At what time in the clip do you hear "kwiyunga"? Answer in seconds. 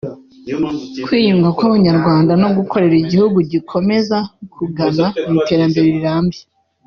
1.05-1.49